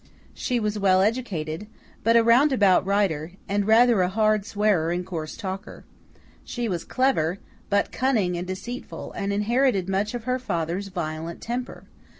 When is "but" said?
2.03-2.17, 7.69-7.91